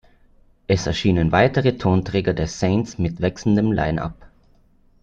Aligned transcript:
Es 0.65 0.87
erschienen 0.87 1.31
weitere 1.31 1.77
Tonträger 1.77 2.33
der 2.33 2.47
Saints 2.47 2.97
mit 2.97 3.21
wechselndem 3.21 3.71
Line-Up. 3.71 4.25